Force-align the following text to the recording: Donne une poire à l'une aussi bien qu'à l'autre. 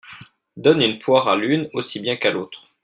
Donne 0.57 0.81
une 0.81 0.97
poire 0.97 1.27
à 1.27 1.35
l'une 1.35 1.69
aussi 1.73 1.99
bien 1.99 2.17
qu'à 2.17 2.31
l'autre. 2.31 2.71